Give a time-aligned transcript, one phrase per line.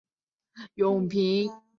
[0.55, 1.53] 年号有永平。